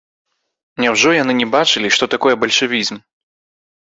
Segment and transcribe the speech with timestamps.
[0.83, 2.97] Няўжо яны не бачылі, што такое бальшавізм?